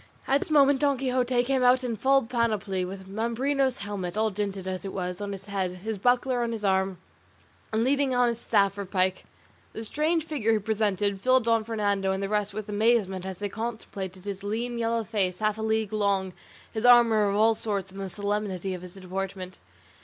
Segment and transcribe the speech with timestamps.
[0.27, 4.67] At this moment Don Quixote came out in full panoply, with Mambrino's helmet, all dinted
[4.67, 6.97] as it was, on his head, his buckler on his arm,
[7.71, 9.25] and leaning on his staff or pike.
[9.73, 13.47] The strange figure he presented filled Don Fernando and the rest with amazement as they
[13.49, 16.33] contemplated his lean yellow face half a league long,
[16.73, 19.59] his armour of all sorts, and the solemnity of his deportment.